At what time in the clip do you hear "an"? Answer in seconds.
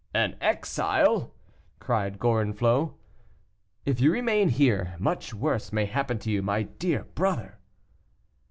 0.15-0.35